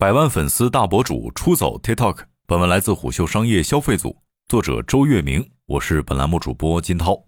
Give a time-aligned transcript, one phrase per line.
[0.00, 2.18] 百万粉丝大博主出走 TikTok。
[2.46, 5.50] 本文来自虎嗅商业消费组，作者周月明。
[5.66, 7.24] 我是本栏目主播金涛。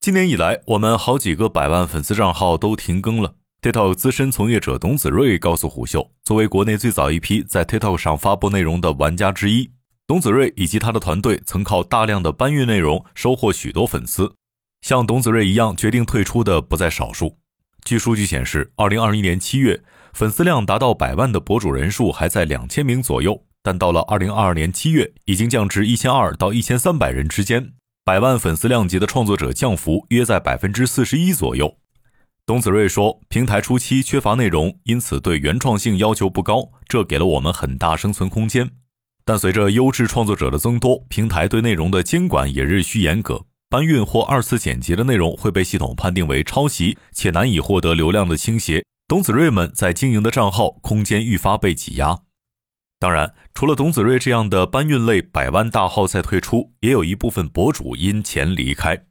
[0.00, 3.34] 今年以来，我们好几个百万粉丝账号都停更了。
[3.60, 9.72] TikTok 资深从业者董子睿告诉虎嗅，作为国内最早一批在 TikTok 上发布内容的玩家之一，
[10.06, 14.32] 董子睿以及他的团队曾靠大量的搬运内容收获许多粉丝。
[14.82, 17.39] 像董子睿一样决定退出的不在少数。
[17.84, 27.72] 据数据显示，二零二一年七月，粉丝量达到百万的博主人数还在两千名左右，但到了二零二二年七月，已经降至一千二到一千三百人之间。
[28.04, 31.76] 百万粉丝量级的创作者降幅约在百分之四十一左右。
[32.46, 38.70] 董子睿说：“平台初期缺乏内容，因此对原创性要求不高，这给了我们很大生存空间。
[39.24, 43.44] 但随着优质创作者的增多，平台对内容的监管也日趋严格。
[43.70, 48.84] 搬运或二次剪辑的内容会被系统判定为抄袭且难以获得流量的倾斜。
[49.06, 52.22] 董子睿们在经营的账号空间愈发被挤压。
[52.98, 59.04] 当然，除了董子睿这样的搬运类百万大号在退出，也有一部分博主因钱离开。”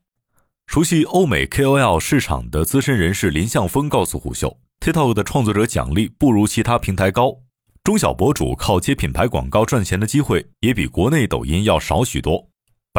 [0.68, 7.38] 熟悉欧美 KOL 市场的资深人士林向峰告诉虎嗅，TikTok 的创作者奖励不如其他平台高，
[7.82, 12.49] 中小博主靠接品牌广告赚钱的机会也比国内抖音要少许多。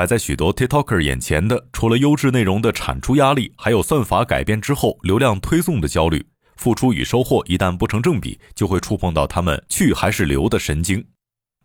[0.01, 6.25] 摆在许多 TikToker 眼前的，除了优质内容的产出压力，还有算法改变之后流量推送的焦虑。
[6.57, 11.05] 付出与收获一旦不成正比，就会触碰到他们去还是留的神经。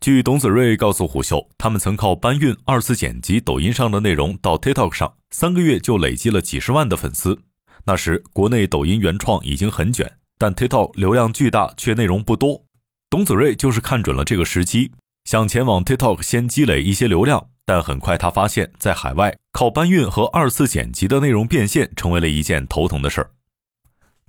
[0.02, 7.40] 据董子睿告诉虎嗅，他们曾靠搬运、二次剪辑抖音上的内容到 TikTok 上，三个月就累积了几十万的粉丝。
[7.86, 12.66] 那时国内抖音原创已经很卷，但 TikTok 流量巨大却内容不多。
[13.10, 14.92] 董子睿就是看准了这个时机，
[15.26, 17.50] 想前往 TikTok 先积累一些流量。
[17.68, 23.32] 但很快他发现，在海外靠搬运和二次剪辑的内容变现成为了一件头疼的事儿。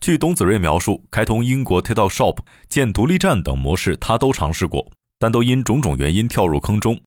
[0.01, 2.39] 据董子睿描述，开通英国 TikTok Shop、
[2.71, 4.91] 建独立站等模式，他都尝试过。
[5.19, 6.99] 但都因种种原因跳入坑中，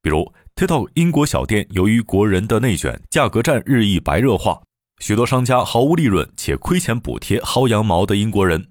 [0.00, 4.62] 比如 TikTok 英国小店由于国人的内卷，价格战日益白热化，
[5.00, 8.62] 许多商家毫无利润且亏钱补贴薅羊毛的英国人；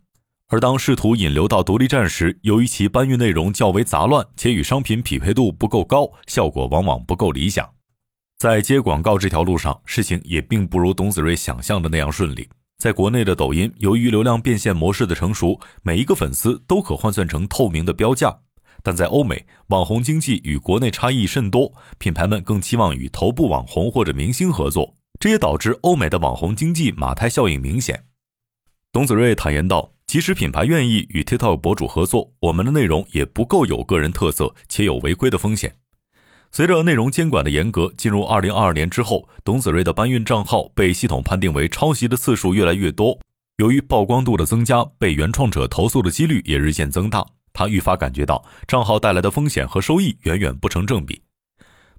[0.54, 7.68] 而当试图引流到独立站时，由于其搬运内容较为杂乱，且与商品匹配度不够高，效果往往不够理想。
[8.38, 12.48] 在接广告这条路上，事情也并不如董子睿想象的那样顺利。
[12.78, 18.42] 在国内的抖音，由于流量变现模式的成熟，每一个粉丝都可换算成透明的标价。
[18.84, 28.04] 但在欧美，网红经济与国内差异甚多，品牌们更期望与头部网红或者明星合作，这也导致欧美的网红经济马太效应明显。
[28.92, 35.74] 董子睿坦言道：“即使品牌愿意与 TikTok 博主合作，我们的内容也不够有个人特色，且有违规的风险。”
[36.54, 43.18] 随着内容监管的严格，进入2022年之后，董子睿的搬运账号被系统判定为抄袭的次数越来越多，
[43.58, 47.26] 由于曝光度的增加，被原创者投诉的几率也日渐增大。
[47.52, 51.24] 他愈发感觉到账号带来的风险和收益远远不成正比。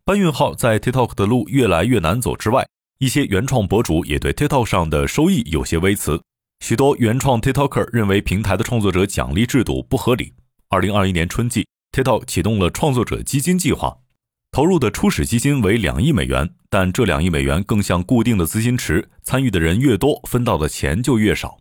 [0.04, 2.64] 搬运号在 TikTok 的路越来越难走之外，
[3.00, 6.22] 一些原创博主也对 TikTok 上的收益有些微词。
[6.66, 10.32] 许多原创 TikToker 认为平台的创作者奖励制度不合理。
[10.70, 13.98] 二零二一年春季，TikTok 启动了创作者基金计划，
[14.50, 21.58] 投入的初始基金为两亿美元，但这两亿美元更像固定的资金池，参与的人越多，分到的钱就越少。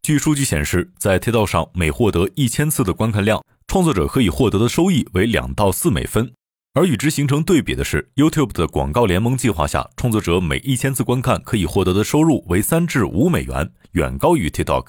[0.00, 6.32] 据数据显示，在 TikTok 上，每获得一千次的观看量，创作者可以获得的收益为两到四美分。
[6.74, 14.88] 而与之形成对比的是，YouTube 的广告联盟计划下，创作者每一千次观看可以获得的收入为三至五美元，远高于 TikTok。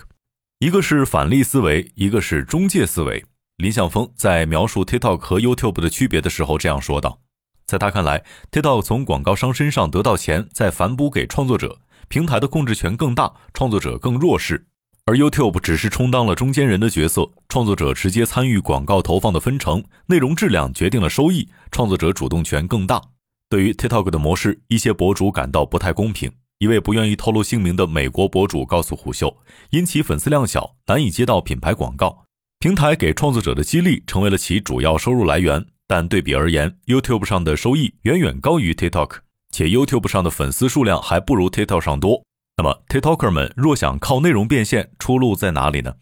[0.58, 3.24] 一个是返利思维，一个是中介思维。
[3.58, 7.20] 林向峰在描述 TikTok 和 YouTube 的区别的时候这样说道
[7.68, 14.66] ：“在他看来，TikTok 从广告商身上得到钱，再反哺给创作者，平台的控制权更大，创作者更弱势。”
[15.08, 23.00] 而 YouTube 只是充当了中间人的角色，创作者直接参与广告投放的分成，内容质量决定了收益，创作者主动权更大。
[23.48, 26.32] 对于 TikTok 的模式，一些博主感到不太公平。
[26.58, 29.38] 一位不愿意透露姓名的美国博主告诉虎嗅，
[29.70, 32.24] 因其粉丝量小，难以接到品牌广告，
[32.58, 35.64] 平台给创作者的激励成为了其主要收入来源。
[35.86, 39.18] 但对比而言，YouTube 上的收益远远高于 TikTok，
[39.52, 42.24] 且 YouTube 上的粉丝数量还不如 TikTok 上多。
[42.58, 45.96] 那么，TikToker 们若想靠内容变现，出路在哪里呢？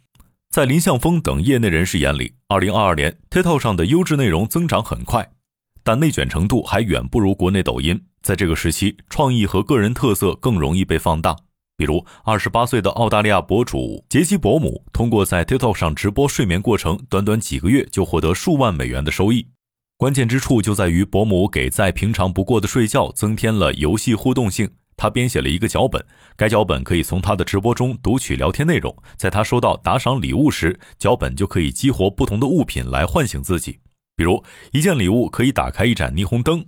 [0.51, 5.31] 在林向峰等业内人士眼里，2022年 TikTok 上的优质内容增长很快，
[5.83, 8.00] 但内卷程度还远不如国内抖音。
[8.21, 11.35] 在这个时期，创意和个人特色更容易被放大。
[11.75, 19.47] 比如，28岁的澳大利亚博主杰西伯姆，通过在 TikTok 上直播睡眠过程，短短几个月就获得数万美元的收益。
[19.97, 24.69] 关键之处就在于伯姆给再平常不过的睡觉增添了游戏互动性。
[24.95, 26.04] 他编写了一个脚本，
[26.36, 33.80] 该脚本可以从他的直播中读取聊天内容，在他收到打赏礼物时，脚本就可以激活不同的物品来唤醒自己。
[34.16, 36.66] 比如，一件礼物可以打开一盏霓虹灯，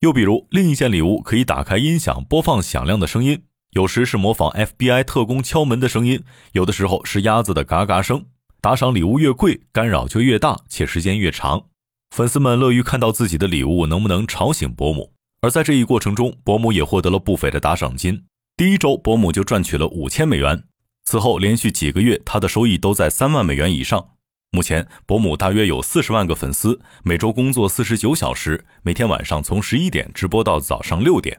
[0.00, 6.22] 又比如另一件礼物可以打开音响播放响亮的声音，有时是模仿 FBI 特工敲门的声音，
[6.52, 8.26] 有的时候是鸭子的嘎嘎声。
[8.60, 11.66] 打赏礼物越贵，干扰就越大，且时间越长。
[12.14, 15.13] 粉丝们乐于看到自己的礼物能不能吵醒伯母。
[15.44, 18.24] 而在这一过程中，伯母也获得了不菲的打赏金。
[18.56, 20.64] 第一周，伯母就赚取了五千美元。
[21.04, 24.12] 此后连续几个月，他的收益都在三万美元以上。
[24.52, 31.38] 目前，伯母大约有四十万个粉丝，每周工作四十九小时，每天晚上从十一点直播到早上六点。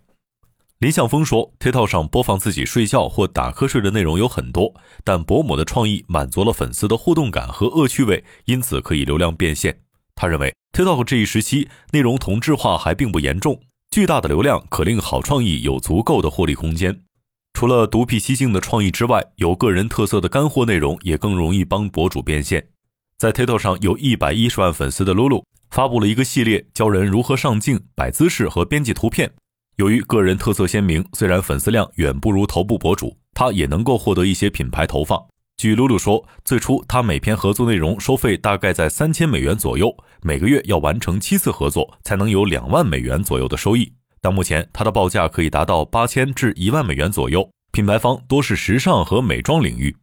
[0.77, 9.79] 林向峰说：“TikTok 上播放自己睡觉或打瞌睡的内容有很多，但伯母的创意满足了粉丝的互动感和恶趣味，因此可以流量变现。”
[10.13, 13.59] 他认为，TikTok 这一时期内容同质化还并不严重。
[13.95, 17.03] 巨大的流量可令好创意有足够的获利空间。
[17.53, 22.67] 除了独辟蹊径的创意之外，有个人特色的干货内容也更容易帮博主变现。
[23.17, 29.31] 在 TikTok 上有一百一十万粉丝的 Lulu 发布了一个系列，教人如何上镜、摆姿势和编辑图片。
[29.77, 35.25] 由于个人特色鲜明，虽然粉丝量远不如头部博主，他也能够获得一些品牌投放。
[35.57, 43.93] 据露露说，最初他每篇合作内容收费大概在三千美元左右，每个月要完成七次合作才能有两万美元左右的收益。
[44.21, 49.95] 但目前他的报价可以达到八千至一万美元左右，品牌方多是时尚和美妆领域。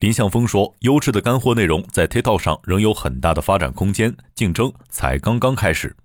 [0.00, 5.96] 林向峰说，优质的干货内容在 TikTok 上仍有很大的发展空间，竞争才刚刚开始。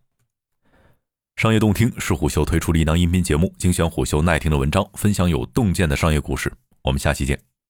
[1.35, 6.53] 商业洞听是虎嗅推出的一档音频节目，精选虎嗅耐听的文章，分享有洞见的商业故事。
[6.83, 7.52] 我们下期见。